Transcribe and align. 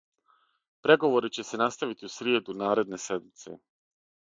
Преговори 0.87 1.29
ће 1.35 1.45
се 1.51 1.59
наставити 1.63 2.09
у 2.09 2.11
сриједу 2.15 2.59
наредне 2.65 3.03
седмице. 3.07 3.57